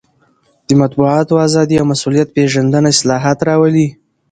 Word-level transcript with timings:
د 0.67 0.69
مطبوعاتو 0.81 1.33
ازادي 1.47 1.75
او 1.79 1.85
مسوولیت 1.91 2.27
پېژندنه 2.35 2.87
اصلاحات 2.95 3.39
راولي. 3.47 3.87